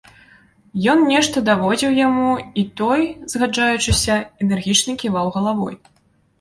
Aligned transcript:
Ён 0.93 1.03
нешта 1.11 1.43
даводзіў 1.49 1.91
яму, 2.07 2.31
і 2.63 2.65
той, 2.83 3.01
згаджаючыся, 3.35 4.19
энергічна 4.47 4.91
ківаў 5.05 5.27
галавой. 5.41 5.75